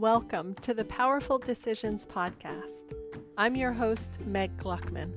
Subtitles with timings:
[0.00, 2.94] Welcome to the Powerful Decisions Podcast.
[3.36, 5.12] I'm your host, Meg Gluckman.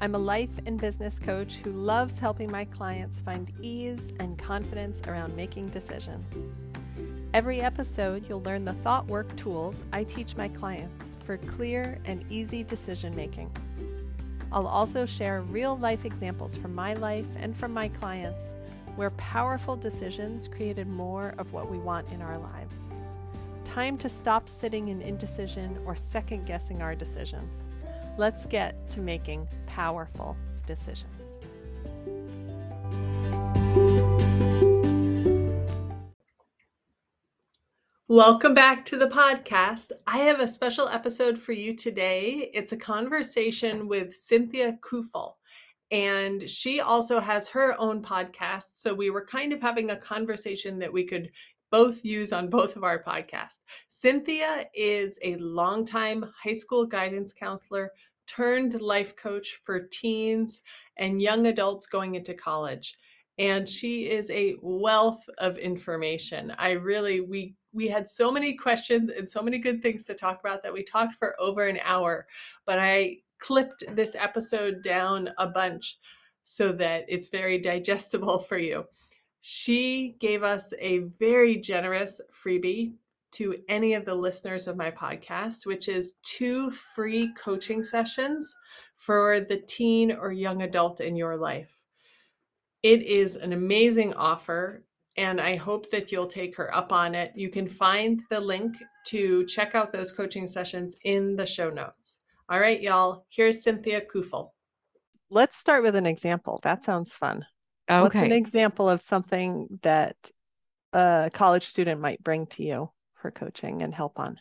[0.00, 4.98] I'm a life and business coach who loves helping my clients find ease and confidence
[5.06, 6.24] around making decisions.
[7.34, 12.24] Every episode, you'll learn the thought work tools I teach my clients for clear and
[12.28, 13.52] easy decision making.
[14.50, 18.42] I'll also share real life examples from my life and from my clients
[18.96, 22.74] where powerful decisions created more of what we want in our lives.
[23.76, 27.58] Time to stop sitting in indecision or second guessing our decisions.
[28.16, 30.34] Let's get to making powerful
[30.66, 31.12] decisions.
[38.08, 39.92] Welcome back to the podcast.
[40.06, 42.50] I have a special episode for you today.
[42.54, 45.34] It's a conversation with Cynthia Coufal
[45.90, 48.72] and she also has her own podcast.
[48.72, 51.30] So we were kind of having a conversation that we could
[51.70, 53.60] both use on both of our podcasts.
[53.88, 57.90] Cynthia is a longtime high school guidance counselor
[58.26, 60.60] turned life coach for teens
[60.96, 62.96] and young adults going into college.
[63.38, 66.52] And she is a wealth of information.
[66.58, 70.40] I really, we we had so many questions and so many good things to talk
[70.40, 72.26] about that we talked for over an hour.
[72.64, 75.98] But I clipped this episode down a bunch
[76.42, 78.84] so that it's very digestible for you.
[79.48, 82.94] She gave us a very generous freebie
[83.34, 88.52] to any of the listeners of my podcast, which is two free coaching sessions
[88.96, 91.80] for the teen or young adult in your life.
[92.82, 94.84] It is an amazing offer,
[95.16, 97.30] and I hope that you'll take her up on it.
[97.36, 98.74] You can find the link
[99.06, 102.18] to check out those coaching sessions in the show notes.
[102.48, 104.50] All right, y'all, here's Cynthia Coufal.
[105.30, 106.58] Let's start with an example.
[106.64, 107.46] That sounds fun.
[107.88, 108.02] Okay.
[108.02, 110.16] What's an example of something that
[110.92, 114.40] a college student might bring to you for coaching and help on?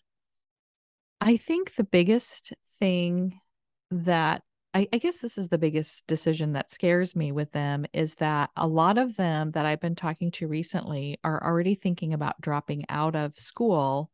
[1.22, 3.40] I think the biggest thing
[3.92, 4.42] that
[4.74, 8.50] I, I, guess this is the biggest decision that scares me with them is that
[8.58, 12.84] a lot of them that I've been talking to recently are already thinking about dropping
[12.90, 14.12] out of school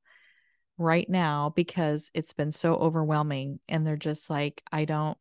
[0.77, 5.17] right now because it's been so overwhelming and they're just like I don't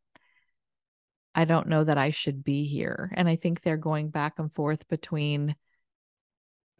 [1.33, 4.51] I don't know that I should be here and I think they're going back and
[4.51, 5.55] forth between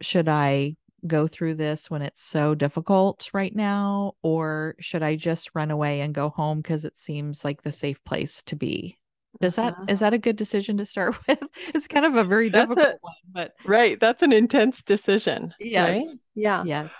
[0.00, 0.76] should I
[1.06, 6.00] go through this when it's so difficult right now or should I just run away
[6.00, 8.98] and go home because it seems like the safe place to be
[9.40, 9.84] does that uh-huh.
[9.88, 11.42] is that a good decision to start with
[11.74, 15.52] it's kind of a very that's difficult a, one but right that's an intense decision
[15.58, 16.16] yes right?
[16.34, 16.92] yeah yes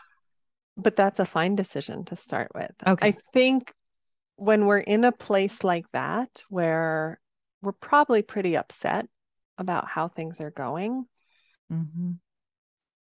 [0.76, 2.70] but that's a fine decision to start with.
[2.86, 3.08] Okay.
[3.08, 3.72] I think
[4.36, 7.20] when we're in a place like that where
[7.62, 9.06] we're probably pretty upset
[9.56, 11.06] about how things are going,
[11.72, 12.12] mm-hmm.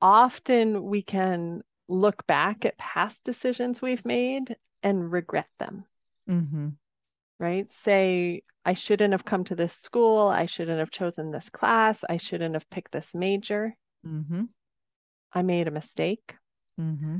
[0.01, 5.85] often we can look back at past decisions we've made and regret them.
[6.29, 6.69] Mm-hmm.
[7.39, 7.67] Right?
[7.83, 10.27] Say, I shouldn't have come to this school.
[10.27, 11.97] I shouldn't have chosen this class.
[12.09, 13.75] I shouldn't have picked this major.
[14.05, 14.43] Mm-hmm.
[15.33, 16.35] I made a mistake.
[16.79, 17.19] Mm-hmm.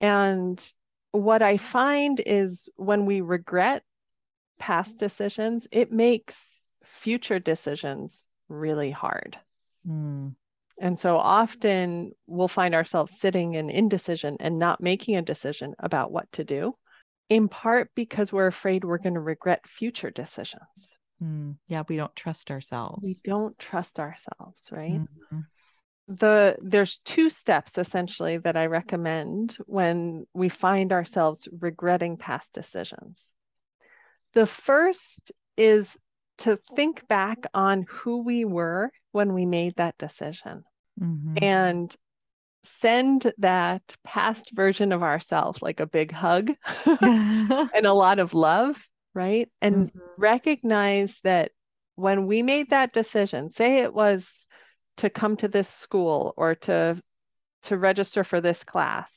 [0.00, 0.72] And
[1.12, 3.82] what I find is when we regret
[4.58, 6.36] past decisions, it makes
[6.84, 8.14] future decisions
[8.48, 9.38] really hard.
[9.88, 10.34] Mm.
[10.80, 16.10] And so often we'll find ourselves sitting in indecision and not making a decision about
[16.10, 16.74] what to do,
[17.28, 20.92] in part because we're afraid we're going to regret future decisions.
[21.22, 21.56] Mm.
[21.68, 23.02] Yeah, we don't trust ourselves.
[23.02, 25.00] We don't trust ourselves, right?
[25.00, 25.40] Mm-hmm
[26.08, 33.18] the there's two steps essentially that I recommend when we find ourselves regretting past decisions.
[34.34, 35.88] The first is
[36.38, 40.64] to think back on who we were when we made that decision
[41.00, 41.36] mm-hmm.
[41.42, 41.94] and
[42.80, 46.52] send that past version of ourselves like a big hug
[46.86, 49.50] and a lot of love, right?
[49.60, 49.98] And mm-hmm.
[50.16, 51.52] recognize that
[51.96, 54.26] when we made that decision, say it was
[54.98, 57.00] to come to this school or to
[57.64, 59.08] to register for this class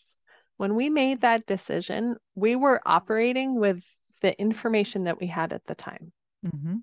[0.58, 3.80] when we made that decision we were operating with
[4.22, 6.12] the information that we had at the time
[6.46, 6.78] mm-hmm.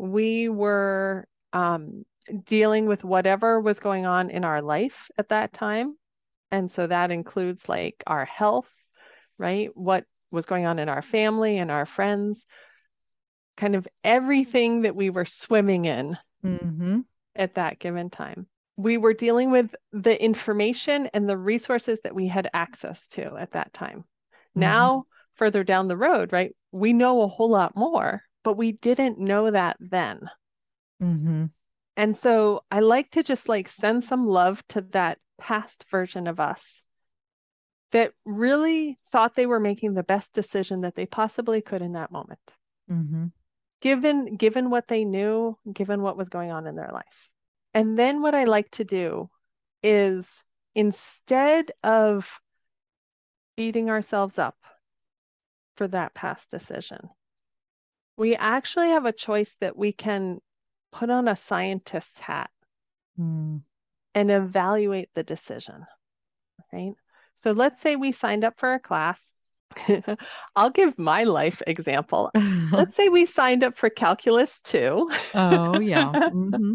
[0.00, 2.04] We were um,
[2.44, 5.96] dealing with whatever was going on in our life at that time
[6.50, 8.68] and so that includes like our health
[9.38, 12.44] right what was going on in our family and our friends
[13.56, 17.00] kind of everything that we were swimming in mm-hmm
[17.36, 18.46] at that given time.
[18.76, 23.52] We were dealing with the information and the resources that we had access to at
[23.52, 23.98] that time.
[23.98, 24.60] Mm-hmm.
[24.60, 25.04] Now,
[25.34, 29.50] further down the road, right, we know a whole lot more, but we didn't know
[29.50, 30.30] that then.
[31.02, 31.46] Mm-hmm.
[31.96, 36.40] And so I like to just like send some love to that past version of
[36.40, 36.62] us
[37.92, 42.12] that really thought they were making the best decision that they possibly could in that
[42.12, 42.40] moment.
[42.90, 43.26] Mm-hmm.
[43.80, 47.28] Given given what they knew, given what was going on in their life.
[47.74, 49.30] And then what I like to do
[49.82, 50.26] is
[50.74, 52.28] instead of
[53.56, 54.56] beating ourselves up
[55.76, 57.08] for that past decision,
[58.20, 60.40] we actually have a choice that we can
[60.92, 62.52] put on a scientist's hat
[63.18, 63.60] Mm.
[64.14, 65.86] and evaluate the decision,
[66.72, 66.94] right?
[67.34, 69.20] So let's say we signed up for a class.
[70.56, 72.32] I'll give my life example.
[72.76, 75.10] Let's say we signed up for Calculus 2.
[75.34, 76.16] oh, yeah.
[76.30, 76.74] hmm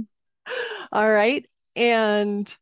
[0.91, 1.45] All right.
[1.75, 2.53] And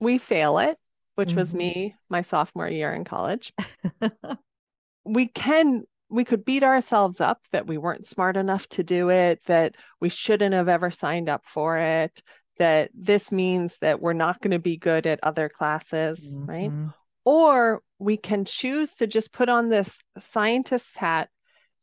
[0.00, 0.78] we fail it,
[1.16, 1.54] which was Mhm.
[1.54, 3.52] me my sophomore year in college.
[5.04, 9.40] We can, we could beat ourselves up that we weren't smart enough to do it,
[9.46, 12.22] that we shouldn't have ever signed up for it,
[12.58, 16.70] that this means that we're not going to be good at other classes, right?
[16.70, 16.92] Mhm.
[17.24, 19.90] Or we can choose to just put on this
[20.32, 21.28] scientist's hat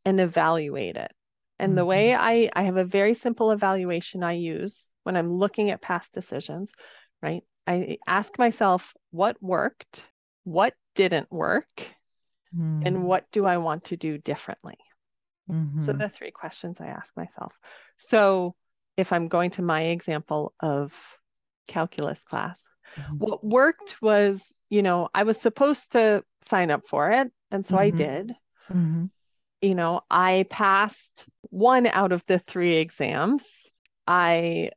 [0.04, 1.12] and evaluate it.
[1.60, 5.72] And the way I, I have a very simple evaluation I use when I'm looking
[5.72, 6.70] at past decisions,
[7.22, 7.44] right?
[7.68, 10.04] I ask myself what worked,
[10.44, 11.88] what didn't work,
[12.56, 12.82] Mm.
[12.86, 14.78] and what do I want to do differently?
[15.80, 16.00] So Mhm.
[16.00, 17.54] the three questions I ask myself.
[17.98, 18.56] So
[18.98, 20.94] if I'm going to my example of
[21.68, 22.58] calculus class,
[22.98, 23.20] Mhm.
[23.20, 27.78] what worked was, you know, I was supposed to sign up for it, and so
[27.78, 27.98] I Mhm.
[27.98, 28.36] did.
[28.70, 29.10] Mhm.
[29.62, 33.44] You know, I passed one out of the three exams.
[34.08, 34.72] I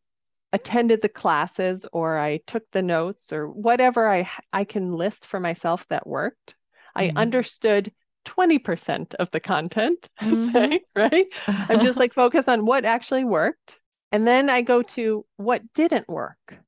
[0.53, 5.41] attended the classes or I took the notes or whatever I I can list for
[5.41, 6.57] myself that worked.
[6.99, 7.17] I Mhm.
[7.17, 7.93] understood
[8.27, 10.53] 20% of the content, Mhm.
[10.53, 11.27] say, right?
[11.69, 13.79] I'm just like focused on what actually worked.
[14.13, 16.59] And then I go to what didn't work.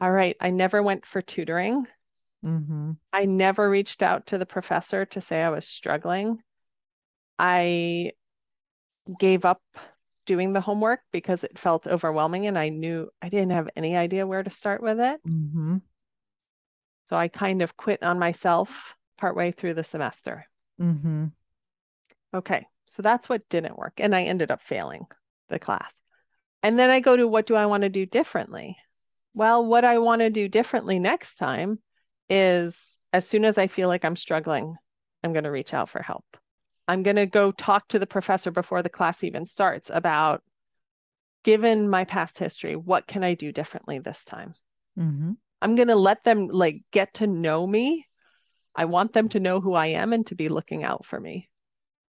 [0.00, 1.86] All right, I never went for tutoring.
[2.42, 2.96] Mhm.
[3.12, 6.40] I never reached out to the professor to say I was struggling.
[7.38, 8.12] I
[9.18, 9.62] gave up
[10.26, 14.26] doing the homework because it felt overwhelming and I knew I didn't have any idea
[14.26, 15.20] where to start with it.
[15.24, 15.80] Mhm.
[17.08, 20.46] So I kind of quit on myself partway through the semester.
[20.80, 21.26] Mm-hmm.
[22.34, 23.94] Okay, so that's what didn't work.
[23.98, 25.06] And I ended up failing
[25.48, 25.92] the class.
[26.62, 28.76] And then I go to what do I want to do differently?
[29.34, 31.78] Well, what I want to do differently next time
[32.28, 32.76] is
[33.12, 34.74] as soon as I feel like I'm struggling,
[35.22, 36.24] I'm going to reach out for help.
[36.88, 40.42] I'm going to go talk to the professor before the class even starts about,
[41.44, 44.54] given my past history, what can I do differently this time?
[44.98, 45.32] Mm-hmm.
[45.62, 48.06] I'm going to let them like get to know me.
[48.76, 51.48] I want them to know who I am and to be looking out for me.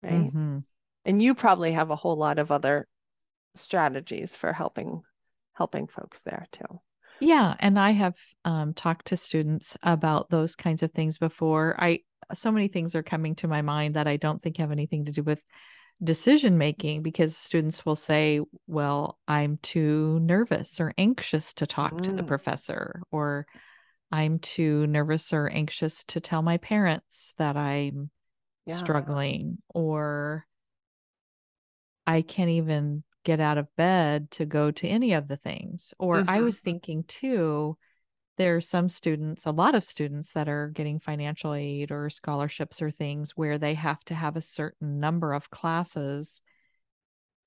[0.03, 0.31] Right.
[0.31, 0.63] Mhm.
[1.05, 2.87] And you probably have a whole lot of other
[3.55, 5.01] strategies for helping
[5.53, 6.79] helping folks there too.
[7.19, 8.15] Yeah, and I have
[8.45, 11.75] um, talked to students about those kinds of things before.
[11.79, 12.01] I
[12.33, 15.11] so many things are coming to my mind that I don't think have anything to
[15.11, 15.41] do with
[16.03, 22.13] decision making because students will say, "Well, I'm too nervous or anxious to talk to
[22.13, 22.27] the Mm.
[22.27, 23.47] professor," or
[24.11, 28.11] "I'm too nervous or anxious to tell my parents that I'm
[28.65, 28.77] Yeah.
[28.77, 30.47] struggling," or
[32.05, 35.93] I can't even get out of bed to go to any of the things.
[35.99, 36.43] Or I Mhm.
[36.45, 37.77] was thinking too,
[38.37, 42.81] there are some students, a lot of students that are getting financial aid or scholarships
[42.81, 46.41] or things where they have to have a certain number of classes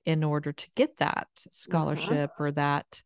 [0.06, 3.02] in order to get that scholarship or that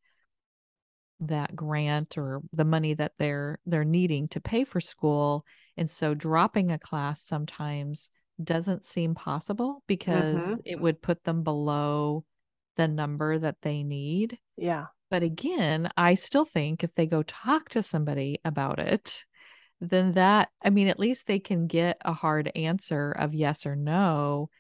[1.21, 5.45] that grant or the money that they're they're needing to pay for school
[5.77, 8.11] and so dropping a class sometimes
[8.43, 10.61] doesn't seem possible because Mhm.
[10.65, 12.25] it would put them below
[12.77, 14.87] the number that they need Yeah.
[15.11, 19.25] but again, I still think if they go talk to somebody about it,
[19.81, 23.77] then that, I mean, at least they can get a hard answer of yes or
[23.77, 24.51] no.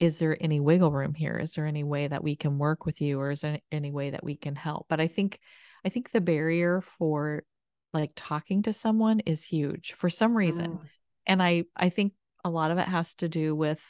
[0.00, 1.38] Is there any wiggle room here?
[1.38, 4.10] Is there any way that we can work with you or is there any way
[4.10, 4.86] that we can help?
[4.88, 5.38] But I think,
[5.84, 7.44] I think the barrier for
[7.92, 10.72] like talking to someone is huge for some reason.
[10.72, 10.88] Mm.
[11.26, 13.80] And I, I think a lot of it has to do with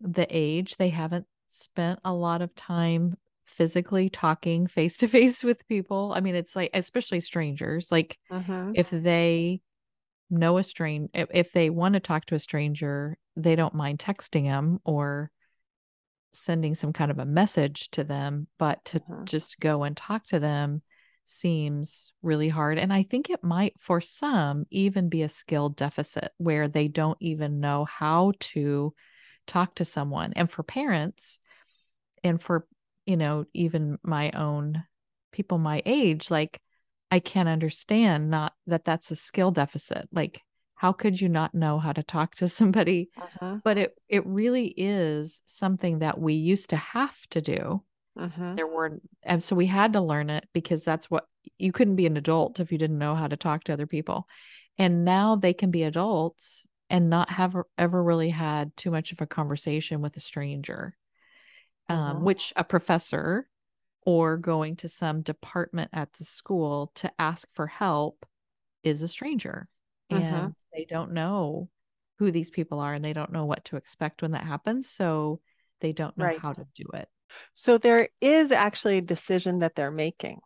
[0.00, 0.76] the age.
[0.76, 3.16] They haven't spent a lot of time
[3.46, 6.12] physically talking face to face with people.
[6.14, 8.72] I mean, it's like, especially strangers, like Mhm.
[8.74, 9.60] if they
[10.30, 13.98] know a stranger, if, if they want to talk to a stranger, they don't mind
[13.98, 15.30] texting them or
[16.32, 19.24] sending some kind of a message to them, but to Mhm.
[19.24, 20.82] just go and talk to them
[21.30, 22.78] seems really hard.
[22.78, 27.18] And I think it might, for some, even be a skill deficit where they don't
[27.20, 28.92] even know how to
[29.46, 30.32] talk to someone.
[30.34, 31.38] And for parents,
[32.24, 32.66] and for,
[33.06, 34.82] you know, even my own
[35.32, 36.60] people my age, like
[37.10, 40.08] I can't understand not that that's a skill deficit.
[40.12, 40.42] Like,
[40.74, 43.10] how could you not know how to talk to somebody?
[43.20, 43.58] Uh-huh.
[43.62, 47.82] But it it really is something that we used to have to do.
[48.18, 48.54] Uh-huh.
[48.56, 51.26] There were and so we had to learn it because that's what
[51.58, 54.26] you couldn't be an adult if you didn't know how to talk to other people.
[54.78, 59.20] And now they can be adults and not have ever really had too much of
[59.20, 60.96] a conversation with a stranger.
[61.88, 62.24] Um, Uh-huh.
[62.24, 63.48] which a professor
[64.02, 68.26] or going to some department at the school to ask for help
[68.84, 69.68] is a stranger
[70.10, 70.20] Mhm.
[70.20, 71.68] and they don't know
[72.18, 75.40] who these people are and they don't know what to expect when that happens so
[75.80, 76.38] they don't know Right.
[76.38, 77.08] how to do it
[77.54, 80.40] So there is actually a decision that they're making.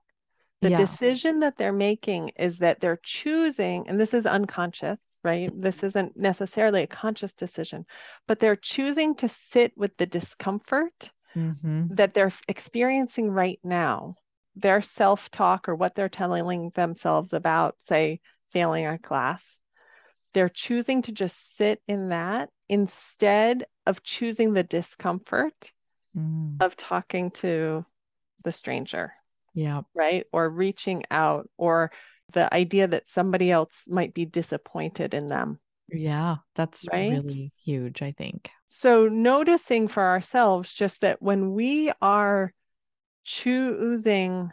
[0.63, 0.77] The Yeah.
[0.77, 5.51] decision that they're making is that they're choosing, and this is unconscious, right?
[5.55, 7.87] This isn't necessarily a conscious decision,
[8.27, 11.87] but they're choosing to sit with the discomfort mm-hmm.
[11.91, 14.17] that they're experiencing right now.
[14.57, 18.21] Their self talk or what they're telling themselves about, say,
[18.53, 19.43] failing a class,
[20.33, 25.73] they're choosing to just sit in that instead of choosing the discomfort
[26.15, 27.85] mm of talking to
[28.45, 29.13] the stranger,
[29.55, 30.27] yeah right?
[30.33, 31.91] Or reaching out, or
[32.33, 35.61] the idea that somebody else might be disappointed in them.
[35.89, 37.11] yeah that's Right?
[37.11, 42.53] really huge i think So, noticing for ourselves just that when we are
[43.25, 44.51] choosing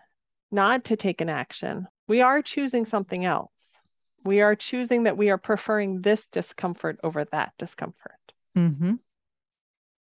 [0.52, 3.52] not to take an action, we are choosing something else.
[4.24, 8.20] We are choosing that we are preferring this discomfort over that discomfort.
[8.56, 8.94] mm-hmm.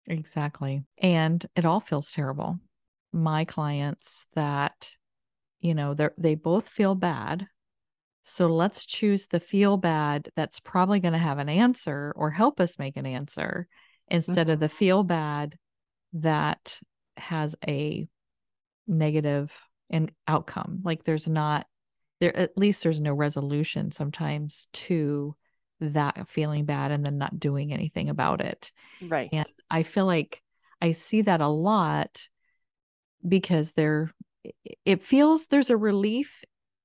[0.07, 2.59] Exactly and it all feels terrible.
[3.13, 4.97] My clients that
[5.61, 7.47] you know they they both feel bad
[8.23, 12.61] so let's choose the feel bad that's probably going to have an answer or help
[12.61, 13.67] us make an answer
[14.09, 14.61] instead of mm-hmm.
[14.61, 15.57] the feel bad
[16.13, 16.79] that
[17.17, 18.07] has a
[18.87, 19.53] negative
[19.91, 20.81] and outcome.
[20.85, 21.67] Like there's not
[22.21, 25.35] there at least there's no resolution sometimes to
[25.83, 29.33] that feeling bad and then not doing anything about it Right.
[29.33, 30.43] and I feel like
[30.83, 32.29] I see that a lot
[33.27, 34.11] because there
[34.85, 36.45] it feels there's a relief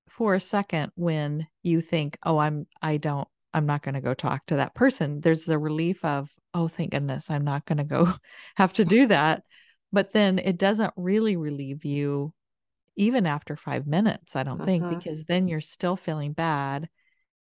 [0.10, 4.14] for a second when you think, "Oh, I'm I don't I'm not going to go
[4.14, 7.84] talk to that person." There's the relief of, "Oh, thank goodness, I'm not going to
[7.84, 8.14] go
[8.56, 9.44] have to do that."
[9.92, 12.34] But then it doesn't really relieve you
[12.98, 14.90] even after 5 minutes, I don't think, Mhm.
[14.90, 16.90] because then you're still feeling bad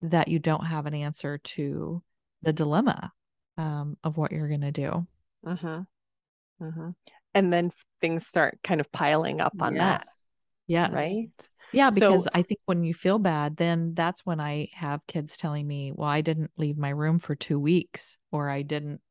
[0.03, 2.01] that you don't have an answer to
[2.41, 3.11] the dilemma
[3.57, 5.07] um, of what you're going to do.
[5.45, 5.81] Mm-hmm.
[6.65, 6.89] Mm-hmm.
[7.33, 10.03] And then things start kind of piling up on that,
[10.67, 10.91] Yes.
[10.93, 11.29] right?
[11.71, 15.37] Yeah, So- because I think when you feel bad, then that's when I have kids
[15.37, 19.01] telling me, "Well, I didn't leave my room for 2 weeks or I didn't,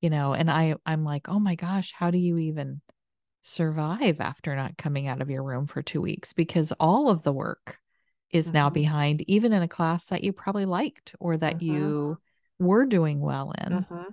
[0.00, 2.80] you know, and I I'm like, "Oh my gosh, how do you even
[3.42, 7.32] survive after not coming out of your room for 2 weeks?" Because all of the
[7.32, 7.78] work
[8.30, 8.74] is now Mhm.
[8.74, 11.62] behind even in a class that you probably liked or that Mhm.
[11.62, 12.18] you
[12.58, 13.72] were doing well in.
[13.72, 14.10] Mm-hmm.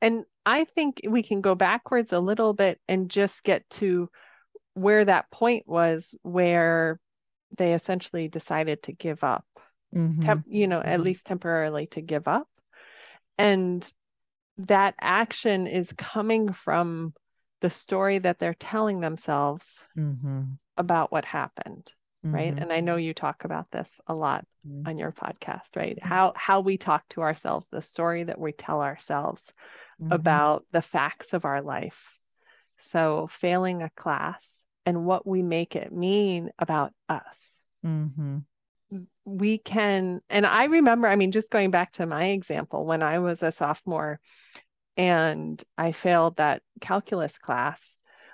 [0.00, 4.10] And I think we can go backwards a little bit and just get to
[4.74, 7.00] where that point was where
[7.56, 9.44] they essentially decided to give up,
[9.94, 10.22] Mhm.
[10.22, 11.04] Temp, you know, at Mhm.
[11.04, 12.48] least temporarily to give up.
[13.36, 13.90] And
[14.58, 17.14] that action is coming from
[17.60, 19.64] the story that they're telling themselves
[19.96, 20.58] Mhm.
[20.76, 21.92] about what happened,
[22.32, 22.54] right?
[22.54, 22.62] Mhm.
[22.62, 24.88] And I know you talk about this a lot Mhm.
[24.88, 25.96] on your podcast, right?
[25.96, 26.02] Mhm.
[26.02, 29.52] How how we talk to ourselves, the story that we tell ourselves
[30.00, 30.12] Mhm.
[30.12, 32.02] about the facts of our life.
[32.80, 34.42] So failing a class
[34.86, 37.36] and what we make it mean about us.
[37.84, 38.44] Mhm.
[39.24, 43.18] We can, and I remember, I mean, just going back to my example, when I
[43.18, 44.20] was a sophomore
[44.96, 47.78] and I failed that calculus class,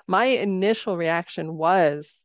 [0.06, 2.23] my initial reaction was,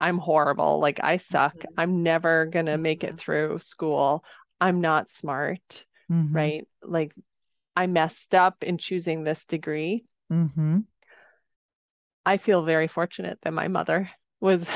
[0.00, 0.78] I'm horrible.
[0.80, 1.54] Like, I suck.
[1.54, 1.78] Mhm.
[1.78, 3.18] I'm never going to make it Mhm.
[3.18, 4.24] through school.
[4.60, 6.34] I'm not smart, Mhm.
[6.34, 6.66] right?
[6.82, 7.14] Like,
[7.76, 10.06] I messed up in choosing this degree.
[10.30, 10.86] Mhm.
[12.26, 14.66] I feel very fortunate that my mother was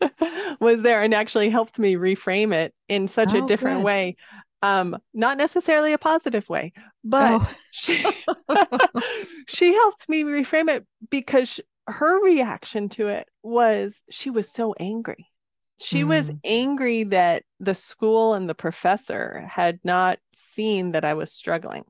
[0.60, 3.82] was there and actually helped me reframe it in such a Oh, different good.
[3.82, 4.16] way.
[4.62, 6.72] Um, not necessarily a positive way,
[7.04, 7.56] but Oh.
[7.70, 8.04] she
[9.46, 15.30] she helped me reframe it because her reaction to it was she was so angry.
[15.78, 16.40] She was Mm.
[16.44, 20.18] angry that the school and the professor had not
[20.54, 21.84] seen that I was struggling.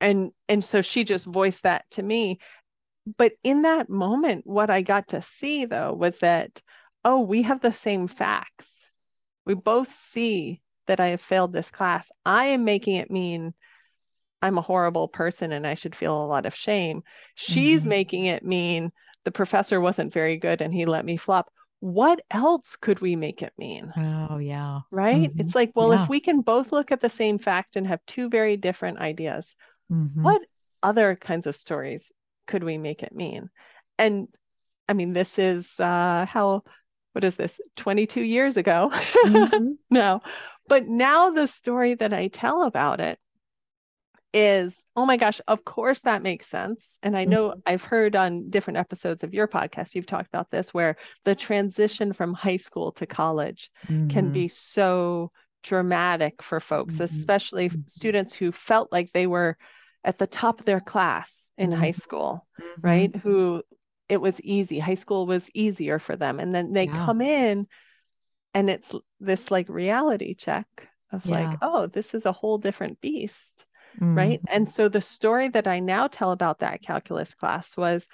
[0.00, 2.40] And and so she just voiced that to me.
[3.18, 6.62] But in that moment, what I got to see though was that,
[7.04, 8.66] oh, we have the same facts.
[9.46, 12.06] We both see that I have failed this class.
[12.26, 13.54] I am making it mean
[14.42, 17.02] I'm a horrible person and I should feel a lot of shame.
[17.34, 17.86] She's Mhm.
[17.86, 18.92] making it mean
[19.24, 21.50] the professor wasn't very good and he let me flop.
[21.80, 23.92] what else could we make it mean?
[23.96, 24.80] Oh, yeah.
[24.90, 25.30] Right?
[25.30, 25.40] Mhm.
[25.40, 26.02] It's like, well, Yeah.
[26.04, 29.54] if we can both look at the same fact and have two very different ideas,
[29.90, 30.22] Mhm.
[30.22, 30.42] what
[30.82, 32.10] other kinds of stories
[32.46, 33.50] could we make it mean?
[33.98, 34.28] And
[34.88, 36.64] I mean, this is uh, how,
[37.12, 38.90] what is this, 22 years ago
[39.24, 39.78] Mhm.
[39.90, 40.22] now.
[40.68, 43.18] But now the story that I tell about it
[44.32, 46.84] is, oh my gosh, of course that makes sense.
[47.02, 50.72] And I know I've heard on different episodes of your podcast, you've talked about this,
[50.72, 53.70] where the transition from high school to college
[54.08, 54.32] can Mhm.
[54.32, 55.32] be so
[55.62, 57.04] dramatic for folks, Mhm.
[57.04, 57.84] especially Mhm.
[57.86, 59.56] students who felt like they were
[60.04, 62.00] at the top of their class in high Mhm.
[62.00, 62.82] school, Mhm.
[62.82, 63.14] right?
[63.16, 63.62] Who
[64.08, 66.40] it was easy, high school was easier for them.
[66.40, 67.04] And then they Yeah.
[67.04, 67.66] come in
[68.54, 70.66] and it's this like reality check
[71.12, 71.32] of Yeah.
[71.32, 73.64] like, oh, this is a whole different beast,
[74.14, 74.40] right?
[74.40, 74.46] Mhm.
[74.46, 78.06] And so the story that I now tell about that calculus class was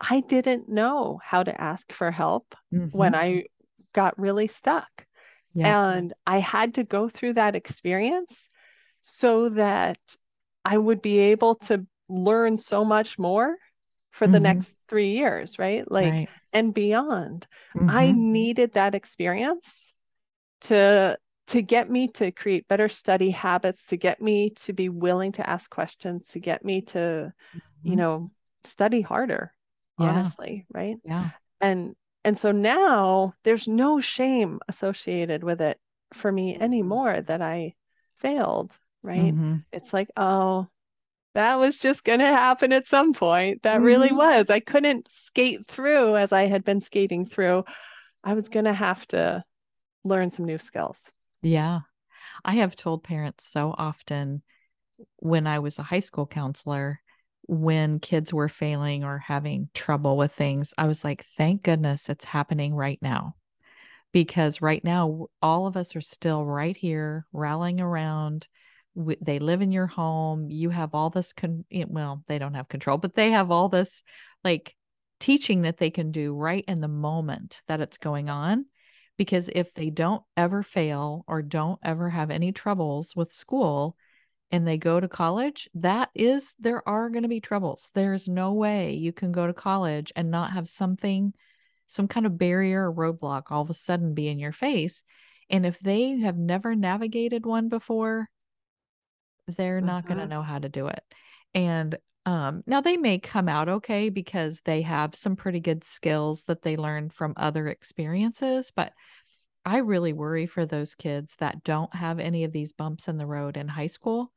[0.00, 2.54] I didn't know how to ask for help
[2.90, 3.14] when Mhm.
[3.14, 3.46] I
[3.94, 5.06] got really stuck.
[5.54, 5.74] Yeah.
[5.88, 8.32] And I had to go through that experience
[9.02, 9.98] so that
[10.64, 13.56] I would be able to learn so much more
[14.10, 14.40] for the Mhm.
[14.40, 15.90] next three years, right?
[15.90, 16.30] Like, Right.
[16.52, 17.46] and beyond.
[17.88, 18.12] I Mhm.
[18.12, 19.66] needed that experience
[20.62, 25.32] to to get me to create better study habits, to get me to be willing
[25.32, 27.32] to ask questions, to get me to,
[27.82, 27.96] you Mhm.
[27.96, 28.30] know,
[28.64, 29.52] study harder,
[29.98, 30.32] Yeah.
[30.32, 30.96] honestly, right?
[31.04, 31.30] Yeah.
[31.60, 35.78] And and so now there's no shame associated with it
[36.14, 36.60] for me Mhm.
[36.60, 37.74] anymore that I
[38.18, 38.72] failed,
[39.02, 39.36] right?
[39.36, 39.64] Mhm.
[39.72, 40.68] It's like, oh,
[41.34, 43.62] that was just going to happen at some point.
[43.62, 44.12] That really Mhm.
[44.12, 44.50] was.
[44.50, 47.64] I couldn't skate through as I had been skating through.
[48.24, 49.44] I was going to have to
[50.04, 50.98] learn some new skills.
[51.44, 51.80] Yeah.
[52.44, 54.42] I have told parents so often
[55.16, 57.00] when I was a high school counselor,
[57.46, 62.24] when kids were failing or having trouble with things, I was like, thank goodness it's
[62.24, 63.34] happening right now.
[64.12, 68.48] Because right now, all of us are still right here rallying around.
[68.96, 70.48] They live in your home.
[70.48, 74.02] You have all this, con- well, they don't have control, but they have all this
[74.42, 74.74] like
[75.20, 78.66] teaching that they can do right in the moment that it's going on
[79.16, 83.96] because if they don't ever fail or don't ever have any troubles with school
[84.50, 87.90] and they go to college, that is, there are going to be troubles.
[87.94, 91.32] There's no way you can go to college and not have something,
[91.86, 95.04] some kind of barrier or roadblock all of a sudden be in your face.
[95.50, 98.28] And if they have never navigated one before,
[99.46, 100.30] they're not going to Mhm.
[100.30, 101.04] know how to do it.
[101.54, 106.44] And um, now they may come out okay because they have some pretty good skills
[106.44, 108.72] that they learned from other experiences.
[108.74, 108.92] But
[109.64, 113.26] I really worry for those kids that don't have any of these bumps in the
[113.26, 114.32] road in high school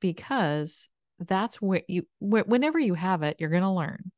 [0.00, 4.12] because that's where you, wh- whenever you have it, you're going to learn.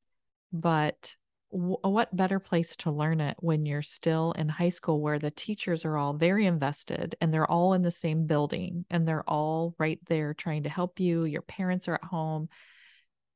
[0.52, 1.16] But
[1.52, 5.30] w- what better place to learn it when you're still in high school where the
[5.30, 9.74] teachers are all very invested and they're all in the same building and they're all
[9.78, 11.24] right there trying to help you.
[11.24, 12.48] Your parents are at home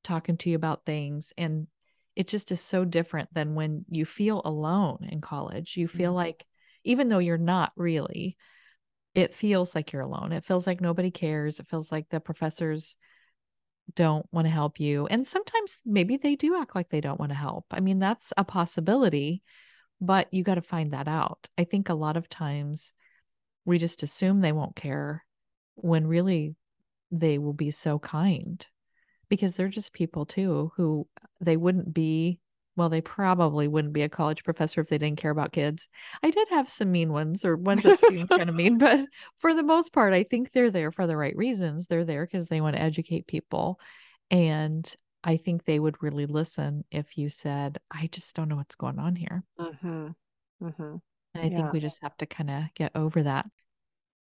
[0.03, 1.33] talking to you about things.
[1.37, 1.67] And
[2.17, 5.77] it just is so different than when you feel alone in college.
[5.77, 6.17] You feel Mhm.
[6.17, 6.47] like,
[6.85, 8.37] even though you're not really,
[9.15, 10.33] it feels like you're alone.
[10.33, 11.61] It feels like nobody cares.
[11.61, 12.97] It feels like the professors
[13.95, 15.07] don't want to help you.
[15.07, 17.67] And sometimes maybe they do act like they don't want to help.
[17.71, 19.43] I mean, that's a possibility,
[20.01, 21.49] but you got to find that out.
[21.59, 22.95] I think a lot of times
[23.65, 25.25] we just assume they won't care
[25.75, 26.57] when really
[27.11, 28.67] they will be so kind
[29.33, 31.09] because they're just people too who
[31.41, 32.39] they wouldn't be
[32.77, 35.89] well they probably wouldn't be a college professor if they didn't care about kids
[36.23, 39.01] i did have some mean ones or ones that seemed kind of mean but
[39.39, 42.49] for the most part i think they're there for the right reasons they're there because
[42.49, 43.81] they want to educate people
[44.31, 48.77] and i think they would really listen if you said i just don't know what's
[48.77, 50.15] going on here Mhm.
[50.61, 51.01] Mhm.
[51.35, 53.47] and i think we just have to kind of get over that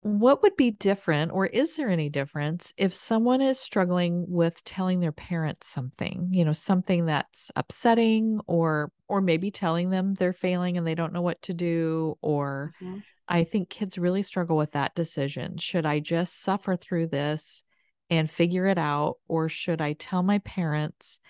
[0.06, 5.00] what would be different, or is there any difference if someone is struggling with telling
[5.00, 10.76] their parents something, you know, something that's upsetting, or or maybe telling them they're failing
[10.76, 13.02] and they don't know what to do, or Mhm.
[13.28, 15.56] I think kids really struggle with that decision.
[15.58, 17.64] Should I just suffer through this
[18.10, 21.20] and figure it out, or should I tell my parents?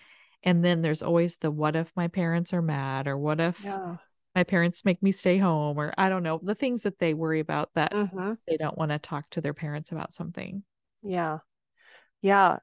[0.43, 3.97] And then there's always the what if my parents are mad, or what if Yeah.
[4.37, 7.41] My parents make me stay home, or I don't know, the things that they worry
[7.41, 8.37] about that Mhm.
[8.47, 10.63] they don't want to talk to their parents about something.
[11.03, 11.39] Yeah.
[12.21, 12.59] Yeah.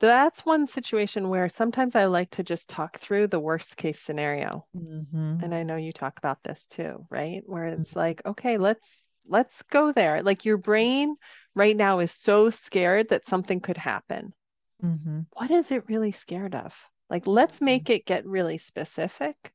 [0.00, 4.66] That's one situation where sometimes I like to just talk through the worst case scenario.
[4.76, 5.44] Mm-hmm.
[5.44, 7.42] And I know you talk about this too, right?
[7.46, 8.86] Where it's like, okay, let's
[9.28, 10.22] let's go there.
[10.22, 11.14] Like your brain
[11.54, 14.34] right now is so scared that something could happen.
[14.82, 15.20] Mm-hmm.
[15.34, 16.74] What is it really scared of?
[17.08, 19.52] Like let's make it get really specific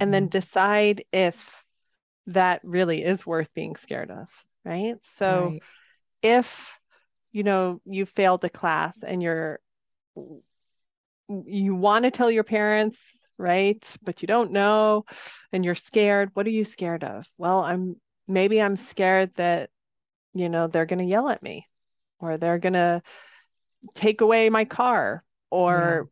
[0.00, 0.28] and then Mhm.
[0.28, 1.36] decide if
[2.28, 4.28] that really is worth being scared of,
[4.64, 4.96] right?
[5.04, 5.62] So Right.
[6.22, 6.78] if
[7.32, 9.60] you know you failed a class and you're
[11.46, 12.98] you want to tell your parents,
[13.38, 13.84] right?
[14.02, 15.04] But you don't know
[15.52, 16.30] and you're scared.
[16.34, 17.26] What are you scared of?
[17.38, 17.96] Well, I'm
[18.28, 19.70] maybe I'm scared that
[20.34, 21.66] you know they're going to yell at me
[22.20, 23.02] or they're going to
[23.94, 26.08] take away my car or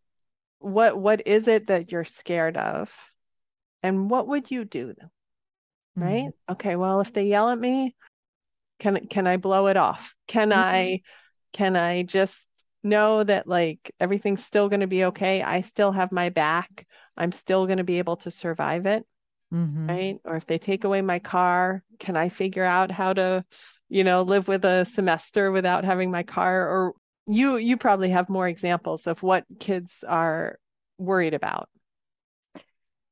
[0.61, 2.93] what what is it that you're scared of?
[3.83, 4.95] And what would you do?
[5.97, 6.25] Mhm.
[6.25, 6.33] Right?
[6.49, 7.95] Okay, well, if they yell at me,
[8.81, 10.15] can can I blow it off?
[10.29, 10.55] Can Mhm.
[10.55, 11.03] I
[11.53, 12.47] can I just
[12.85, 15.43] know that like everything's still going to be okay?
[15.43, 16.87] I still have my back.
[17.17, 19.07] I'm still going to be able to survive it,
[19.51, 19.91] Mhm.
[19.91, 20.21] right?
[20.25, 23.45] Or if they take away my car, can I figure out how to,
[23.89, 26.69] you know, live with a semester without having my car?
[26.69, 26.95] Or
[27.27, 30.59] you you probably have more examples of what kids are
[30.99, 31.69] worried about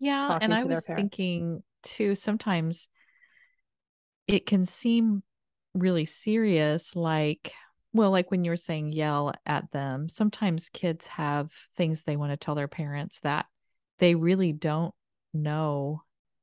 [0.01, 2.89] Yeah, and I was thinking too, sometimes
[4.27, 5.23] it can seem
[5.75, 7.53] really serious, like,
[7.93, 12.33] well, like when you were saying yell at them, sometimes kids have things they want
[12.33, 13.47] to tell their parents that
[13.99, 14.95] they really don't
[15.33, 16.03] know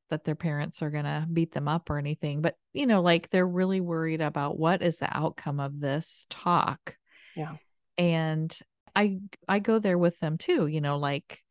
[0.10, 2.42] that their parents are going to beat them up or anything.
[2.42, 6.98] But, you know, like they're really worried about what is the outcome of this talk.
[7.36, 7.56] Yeah.
[7.98, 8.58] And
[8.96, 11.44] I I go there with them too, you know, like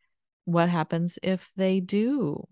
[0.45, 2.47] what happens if they do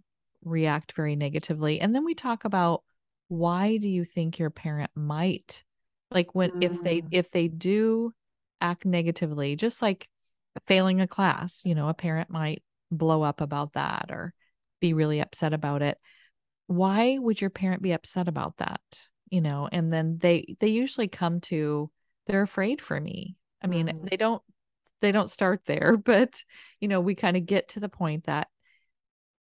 [0.45, 1.81] react very negatively?
[1.81, 2.83] And then we talk about
[3.29, 5.65] why do you think your parent might
[6.11, 8.13] like when if they Mm, if they do
[8.61, 10.09] act negatively, just like
[10.67, 14.35] failing a class, you know, a parent might blow up about that or
[14.81, 15.99] be really upset about it.
[16.67, 18.81] Why would your parent be upset about that?
[19.31, 21.91] You know, and then they they usually come to
[22.27, 23.37] they're afraid for me.
[23.63, 24.43] I mean, mm, they don't
[25.03, 26.43] they don't start there, but
[26.81, 28.49] you know, we kind of get to the point that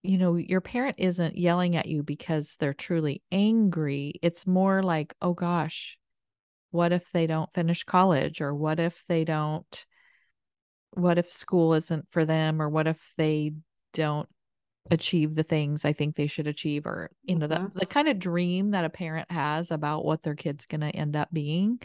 [0.03, 4.13] you know, your parent isn't yelling at you because they're truly angry.
[4.21, 5.97] It's more like, "Oh gosh,
[6.71, 8.41] what if they don't finish college?
[8.41, 9.85] Or what if they don't
[10.91, 12.61] what if school isn't for them?
[12.61, 13.53] Or what if they
[13.93, 14.27] don't
[14.89, 16.85] achieve the things I think they should achieve?
[16.85, 20.23] Or you know the mhm, the kind of dream that a parent has about what
[20.23, 21.79] their kid's going to end up being.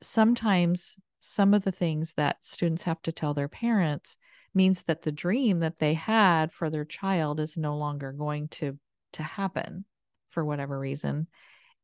[0.00, 4.18] Sometimes some of the things that students have to tell their parents
[4.54, 8.78] means that the dream that they had for their child is no longer going to
[9.14, 9.86] to happen
[10.30, 11.26] for whatever reason.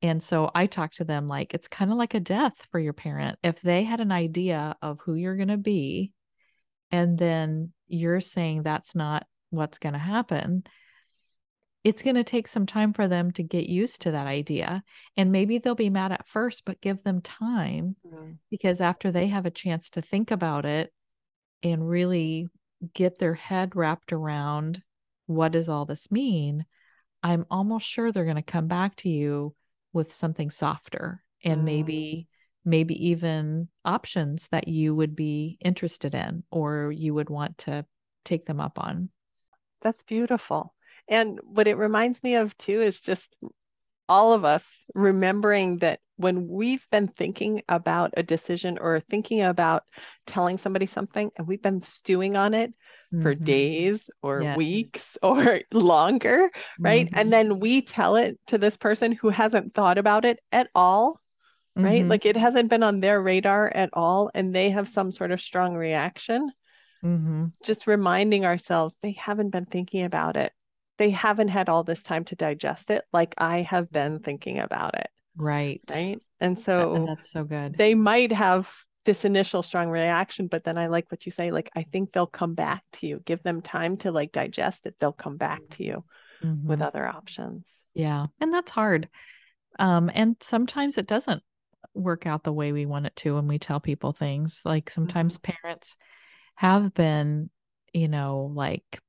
[0.03, 2.93] And so I talk to them like it's kind of like a death for your
[2.93, 3.39] parent.
[3.43, 6.13] If they had an idea of who you're going to be
[6.91, 10.65] and then you're saying that's not what's going to happen
[11.83, 14.83] it's going to take some time for them to get used to that idea
[15.17, 19.29] and maybe they'll be mad at first but give them time mm, because after they
[19.29, 20.93] have a chance to think about it
[21.63, 22.49] and really
[22.95, 24.83] get their head wrapped around
[25.31, 26.65] what does all this mean,
[27.23, 29.55] I'm almost sure they're going to come back to you
[29.93, 31.65] with something softer and mm.
[31.65, 32.27] maybe
[32.63, 37.87] maybe even options that you would be interested in or you would want to
[38.25, 39.09] take them up on.
[39.81, 40.75] That's beautiful.
[41.11, 43.37] And what it reminds me of too is just
[44.09, 49.85] all of us remembering that when we've been thinking about a decision or thinking about
[50.27, 52.75] telling somebody something and we've been stewing on it
[53.21, 53.37] for Mhm.
[53.37, 54.55] days or Yes.
[54.55, 56.51] weeks or longer,
[56.85, 57.09] right?
[57.09, 57.15] Mhm.
[57.15, 61.21] And then we tell it to this person who hasn't thought about it at all,
[61.83, 62.07] right?
[62.07, 62.09] Mhm.
[62.09, 65.41] Like it hasn't been on their radar at all, and they have some sort of
[65.41, 66.53] strong reaction.
[67.03, 67.53] Mhm.
[67.63, 70.53] Just reminding ourselves they haven't been thinking about it.
[71.01, 74.99] They haven't had all this time to digest it like I have been thinking about
[74.99, 75.81] it, Right.
[75.89, 76.21] right?
[76.41, 77.75] And so that's so good.
[77.79, 78.71] they might have
[79.07, 82.27] this initial strong reaction, but then I like what you say, like I think they'll
[82.27, 83.23] come back to you.
[83.25, 84.95] Give them time to like digest it.
[85.01, 86.05] They'll come back to you
[86.43, 86.87] with Mhm.
[86.87, 87.65] other options.
[87.95, 88.27] Yeah.
[88.39, 89.09] And that's hard.
[89.79, 91.43] Um, and sometimes it doesn't
[91.95, 94.61] work out the way we want it to when we tell people things.
[94.67, 95.97] Like sometimes parents
[96.57, 97.49] have been,
[97.95, 99.01] you know, like,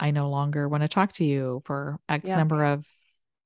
[0.00, 2.84] I no longer want to talk to you for X number of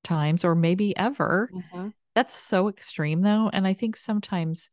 [0.05, 1.51] times or maybe ever.
[1.53, 1.93] Mhm.
[2.15, 3.51] That's so extreme though.
[3.53, 4.71] And I think sometimes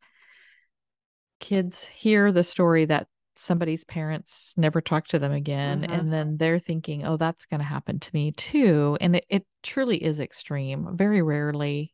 [1.39, 5.93] kids hear the story that somebody's parents never talk to them again Mhm.
[5.93, 9.45] and then they're thinking oh that's going to happen to me too and it, it
[9.61, 11.93] truly is extreme very rarely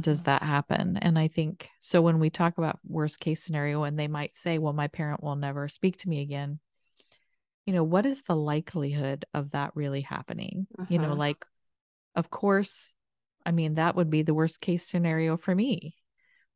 [0.00, 0.24] does Mhm.
[0.26, 4.08] that happen and i think so when we talk about worst case scenario and they
[4.08, 6.60] might say well my parent will never speak to me again
[7.70, 11.18] you know what is the likelihood of that really happening you know Mhm.
[11.18, 11.46] like
[12.16, 12.92] of course
[13.46, 15.94] i mean that would be the worst case scenario for me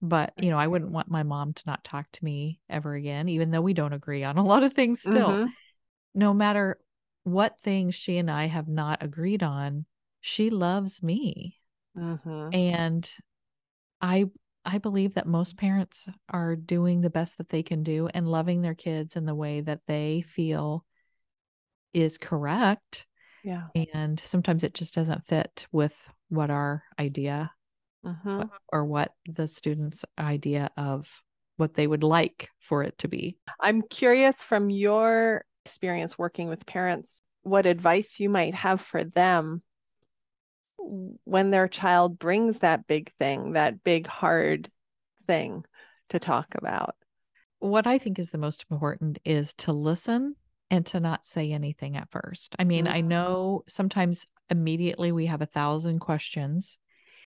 [0.03, 3.29] but you know i wouldn't want my mom to not talk to me ever again
[3.29, 5.53] even though we don't agree on a lot of things still Mhm.
[6.15, 6.79] no matter
[7.25, 9.87] what things she and I have not agreed on,
[10.21, 11.59] she loves me.
[11.97, 12.55] Mm-hmm.
[12.55, 13.11] And
[14.01, 14.27] I
[14.65, 18.63] I believe that most parents are doing the best that they can do and loving
[18.63, 20.85] their kids in the way that they feel
[21.95, 23.07] is correct.
[23.43, 23.69] Yeah.
[23.95, 25.95] And sometimes it just doesn't fit with
[26.29, 27.53] what our idea
[28.05, 28.43] Mm-hmm.
[28.71, 31.23] or what the student's idea of
[31.57, 33.39] what they would like for it to be.
[33.59, 39.63] I'm curious from your experience working with parents, what advice you might have for them
[40.77, 44.71] when their child brings that big thing, that big, hard
[45.27, 45.65] thing
[46.11, 46.97] to talk about.
[47.61, 50.37] What I think is the most important is to listen
[50.71, 52.55] and to not say anything at first.
[52.59, 53.07] I mean, I Mhm.
[53.07, 56.79] know sometimes immediately we have a thousand questions.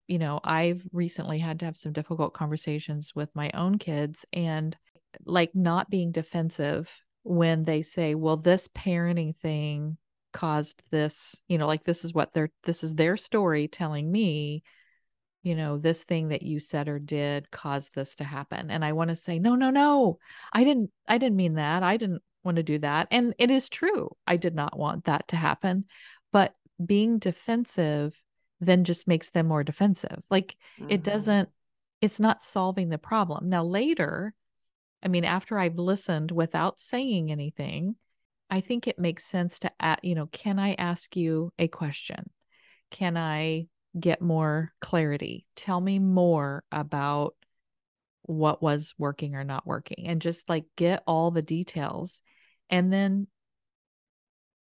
[0.07, 4.77] You know, I've recently had to have some difficult conversations with my own kids and
[5.25, 6.93] like not being defensive
[7.23, 9.97] when they say, well, this parenting thing
[10.31, 14.63] caused this, you know, like this is what they're, this is their story telling me,
[15.41, 18.69] you know, this thing that you said or did caused this to happen.
[18.69, 20.19] And I want to say, no, no, no,
[20.51, 21.83] I didn't, I didn't mean that.
[21.83, 23.07] I didn't want to do that.
[23.11, 24.15] And it is true.
[24.27, 25.85] I did not want that to happen.
[26.31, 28.13] But being defensive
[28.61, 30.21] then just makes them more defensive.
[30.29, 30.55] Like
[30.87, 31.03] it Mhm.
[31.03, 31.49] doesn't,
[32.01, 33.49] it's not solving the problem.
[33.49, 34.33] Now, later,
[35.03, 37.95] I mean, after I've listened without saying anything,
[38.49, 39.71] I think it makes sense to,
[40.03, 42.29] you know, can I ask you a question?
[42.91, 43.67] Can I
[43.99, 45.45] get more clarity?
[45.55, 47.35] Tell me more about
[48.23, 52.21] what was working or not working and just like get all the details
[52.69, 53.27] and then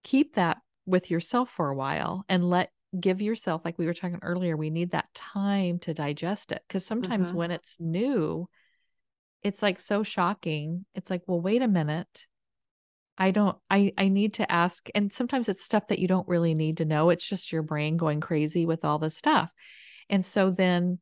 [0.04, 4.20] keep that with yourself for a while and let give yourself like we were talking
[4.22, 7.34] earlier we need that time to digest it because sometimes Mhm.
[7.34, 8.48] when it's new
[9.42, 12.26] it's like so shocking it's like well wait a minute
[13.18, 16.54] i don't i i need to ask and sometimes it's stuff that you don't really
[16.54, 19.50] need to know it's just your brain going crazy with all this stuff
[20.08, 20.98] and so then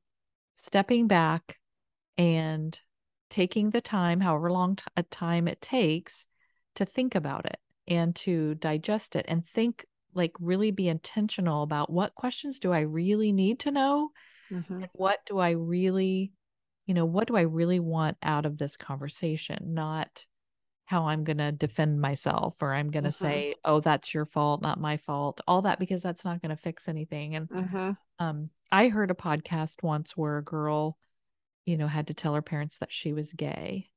[0.54, 1.58] stepping back
[2.16, 2.80] and
[3.30, 6.26] taking the time however long t- a time it takes
[6.74, 11.90] to think about it and to digest it and think like really be intentional about
[11.90, 14.10] what questions do i really need to know
[14.52, 14.82] Mhm.
[14.82, 16.32] and what do I really,
[16.86, 19.74] you know, what do I really want out of this conversation?
[19.74, 20.26] Not
[20.84, 23.14] how I'm going to defend myself or I'm going to Mhm.
[23.14, 26.62] say, oh, that's your fault, not my fault, all that, because that's not going to
[26.62, 27.34] fix anything.
[27.36, 27.96] And Mhm.
[28.18, 30.98] um, I heard a podcast once where a girl,
[31.64, 33.90] you know, had to tell her parents that she was gay.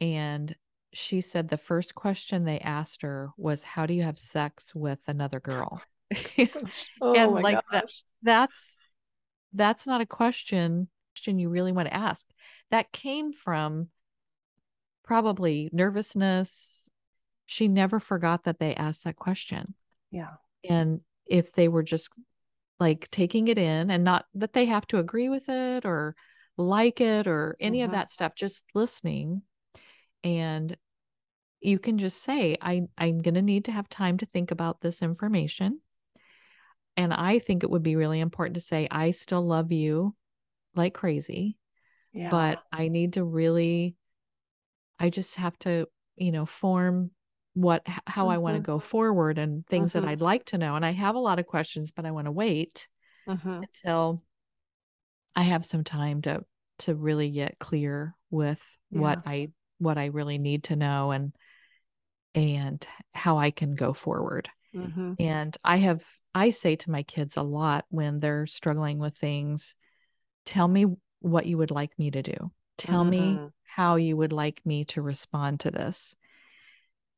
[0.00, 0.54] And
[0.92, 5.00] she said the first question they asked her was, How do you have sex with
[5.06, 5.82] another girl?
[7.00, 7.84] Oh And, like, that-
[8.22, 8.76] that's
[9.52, 12.26] that's not a question question you really want to ask
[12.70, 13.88] that came from
[15.04, 16.88] probably nervousness
[17.46, 19.74] she never forgot that they asked that question
[20.10, 20.34] Yeah.
[20.68, 22.10] and if they were just
[22.78, 26.14] like taking it in and not that they have to agree with it or
[26.56, 27.94] like it or any of Mhm.
[27.94, 29.42] that stuff just listening
[30.24, 30.76] and
[31.60, 34.80] you can just say i i'm going to need to have time to think about
[34.80, 35.80] this information
[36.96, 40.14] and i think it would be really important to say i still love you
[40.74, 41.56] like crazy
[42.12, 42.30] Yeah.
[42.30, 43.94] but I need to really,
[44.98, 47.10] I just have to, you know, form
[47.54, 49.94] what, how I want to go forward and things Mhm.
[49.94, 50.76] that I'd like to know.
[50.76, 52.88] And I have a lot of questions, but I want to wait
[53.26, 53.62] Mhm.
[53.62, 54.22] until
[55.34, 56.44] I have some time to,
[56.80, 61.32] to really get clear with what I, what I really need to know and,
[62.34, 64.48] and how I can go forward.
[64.74, 65.16] Mhm.
[65.18, 69.74] And I have, I say to my kids a lot when they're struggling with things,
[70.44, 70.86] tell me
[71.20, 72.52] what you would like me to do.
[72.76, 73.52] Tell me Mhm.
[73.64, 76.14] how you would like me to respond to this.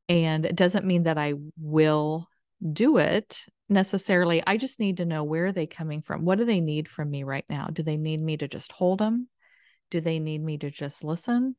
[0.08, 2.28] And it doesn't mean that I will
[2.72, 4.42] do it necessarily.
[4.46, 6.24] I just need to know where are they coming from?
[6.24, 7.68] What do they need from me right now?
[7.68, 9.28] Do they need me to just hold them?
[9.90, 11.56] Do they need me to just listen?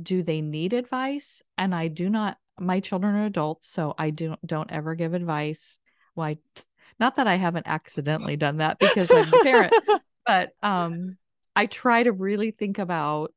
[0.00, 1.42] Do they need advice?
[1.58, 5.78] And I do not my children are adults, so I do don't ever give advice.
[6.14, 6.34] Well,
[6.98, 9.74] not that I haven't accidentally done that because I'm a parent,
[10.26, 11.16] but um
[11.56, 13.32] I try to really think about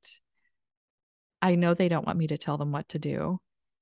[1.42, 3.40] I know they don't want me to tell them what to do.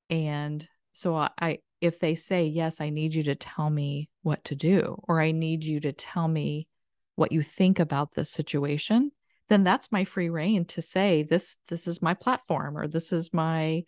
[0.10, 4.44] And so I, I if they say, "Yes, I need you to tell me what
[4.46, 6.68] to do," or "I need you to tell me
[7.16, 9.12] what you think about this situation,"
[9.50, 13.34] then that's my free reign to say, "This this is my platform," or "This is
[13.34, 13.84] my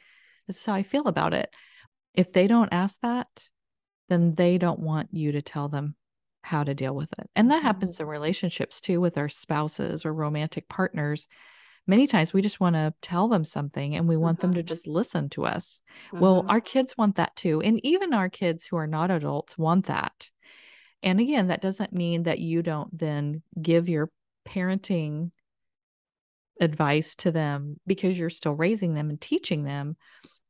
[0.48, 1.54] this is how I feel about it."
[2.14, 3.50] If they don't ask that,
[4.10, 5.96] then they don't want you to tell them
[6.44, 7.30] how to deal with it.
[7.36, 7.64] And that Mhm.
[7.64, 11.28] happens in relationships too with our spouses or romantic partners.
[11.88, 14.68] many times we just want to tell them something and we want them to Mhm.
[14.68, 15.82] just listen to us.
[16.20, 16.50] Well, Mhm.
[16.50, 17.62] our kids want that too.
[17.62, 20.32] And even our kids who are not adults want that.
[21.04, 24.12] And again, that doesn't mean that you don't then give your
[24.48, 25.32] parenting
[26.60, 29.98] advice to them because you're still raising them and teaching them.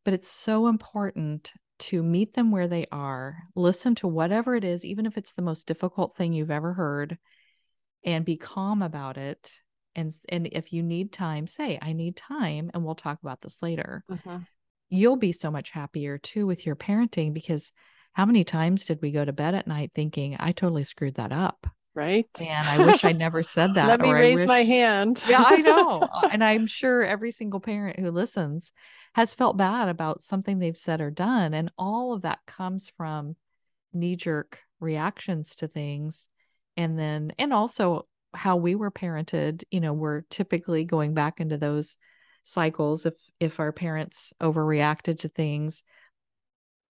[0.05, 4.85] But it's so important to meet them where they are, listen to whatever it is,
[4.85, 7.17] even if it's the most difficult thing you've ever heard,
[8.05, 9.51] and be calm about it.
[9.95, 13.61] And, and if you need time, say, I need time, and we'll talk about this
[13.61, 14.03] later.
[14.09, 14.45] Mhm.
[14.89, 17.71] You'll be so much happier too with your parenting because
[18.13, 21.31] how many times did we go to bed at night thinking, I totally screwed that
[21.31, 21.67] up?
[21.95, 22.25] Right?
[22.39, 23.87] And I wish I'd never said that.
[23.87, 25.21] Let me I raise my hand.
[25.27, 26.07] yeah, I know.
[26.13, 28.71] Uh, and I'm sure every single parent who listens
[29.13, 31.53] has felt bad about something they've said or done.
[31.53, 33.35] And all of that comes from
[33.93, 36.27] knee jerk reactions to things.
[36.77, 41.57] And then, and also how we were parented, you know, we're typically going back into
[41.57, 41.97] those
[42.41, 45.83] cycles if if our parents overreacted to things.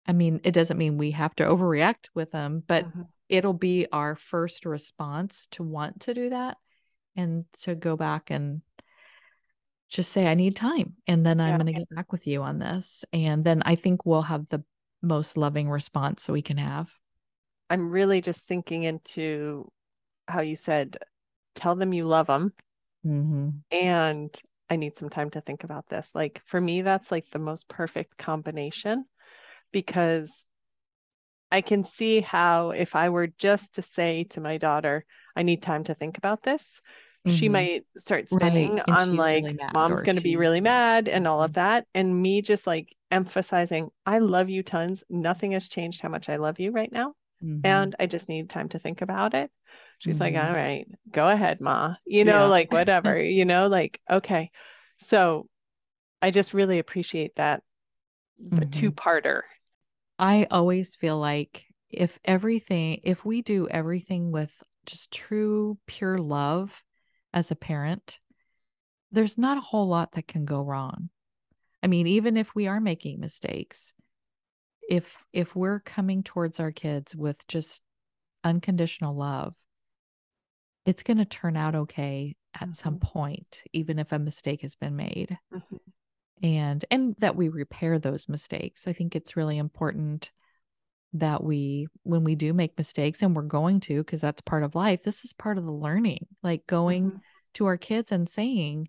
[0.06, 3.06] I mean, it doesn't mean we have to overreact with them, but Mhm.
[3.32, 6.56] It'll be our first response to want to do that
[7.16, 8.62] and to go back and
[9.88, 12.58] just say i need time and then i'm going to get back with you on
[12.58, 14.62] this and then i think we'll have the
[15.02, 16.90] most loving response we can have
[17.72, 19.66] I'm really just thinking into
[20.28, 20.98] how you said,
[21.54, 22.52] tell them you love them.
[23.02, 23.48] mm-hmm.
[23.70, 24.30] And
[24.68, 26.06] I need some time to think about this.
[26.14, 29.06] Like for me, that's like the most perfect combination
[29.72, 30.30] because
[31.52, 35.62] I can see how if I were just to say to my daughter, I need
[35.62, 36.64] time to think about this,
[37.24, 37.48] she Mhm.
[37.48, 41.28] might start Right, spinning and on like, really mom's going to be really mad and
[41.28, 41.54] all of Mhm.
[41.54, 41.86] that.
[41.94, 45.04] And me just like emphasizing, I love you tons.
[45.10, 47.14] Nothing has changed how much I love you right now.
[47.40, 47.64] Mhm.
[47.64, 49.50] And I just need time to think about it.
[49.98, 50.36] She's like, Mhm.
[50.36, 51.94] all right, go ahead, Ma.
[52.06, 52.48] You know, Yeah.
[52.48, 54.50] like whatever, you know, like, okay.
[55.02, 55.48] So
[56.22, 57.62] I just really appreciate that
[58.38, 58.66] the Mhm.
[58.66, 59.42] two-parter.
[60.22, 64.52] I always feel like if everything, if we do everything with
[64.86, 66.84] just true, pure love
[67.34, 68.20] as a parent,
[69.10, 71.10] there's not a whole lot that can go wrong.
[71.82, 73.94] I mean, even if we are making mistakes,
[74.88, 77.82] if if we're coming towards our kids with just
[78.44, 79.56] unconditional love,
[80.86, 83.00] it's going to turn out okay at some Mhm.
[83.00, 85.80] point, even if a mistake has been made Mhm.
[86.42, 88.86] And and that we repair those mistakes.
[88.88, 90.30] I think it's really important
[91.14, 94.74] that we when we do make mistakes and we're going to because that's part of
[94.74, 95.02] life.
[95.02, 96.26] This is part of the learning.
[96.42, 97.20] Like going Mhm.
[97.54, 98.88] to our kids and saying,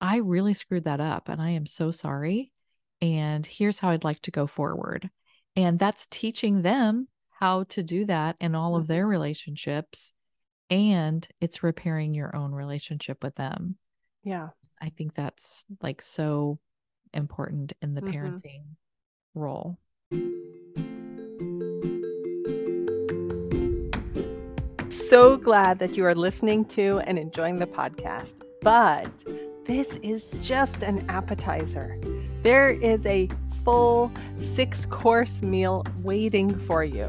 [0.00, 2.52] "I really screwed that up and I am so sorry
[3.00, 5.10] and here's how I'd like to go forward."
[5.56, 8.88] And that's teaching them how to do that in all of Mhm.
[8.88, 10.12] their relationships
[10.70, 13.78] and it's repairing your own relationship with them.
[14.22, 14.50] Yeah.
[14.80, 16.60] I think that's like so
[17.14, 18.12] important in the Mhm.
[18.12, 18.62] parenting
[19.34, 19.78] role.
[24.90, 28.34] So glad that you are listening to and enjoying the podcast.
[28.62, 29.10] But
[29.64, 31.98] this is just an appetizer.
[32.42, 33.28] There is a
[33.64, 37.08] full six course meal waiting for you.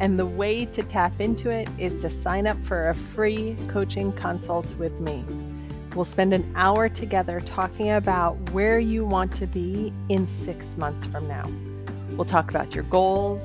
[0.00, 4.12] And the way to tap into it is to sign up for a free coaching
[4.12, 5.24] consult with me.
[5.94, 11.04] We'll spend an hour together talking about where you want to be in six months
[11.04, 11.50] from now.
[12.10, 13.40] We'll talk about your goals.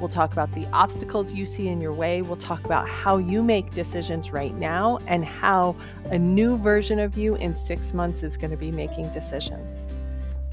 [0.00, 2.22] We'll talk about the obstacles you see in your way.
[2.22, 5.74] We'll talk about how you make decisions right now and how
[6.06, 9.88] a new version of you in six months is going to be making decisions.